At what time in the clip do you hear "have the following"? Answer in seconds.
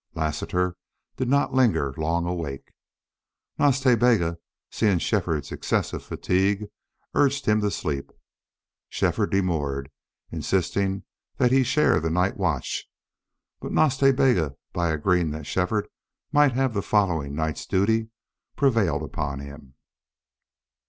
16.53-17.35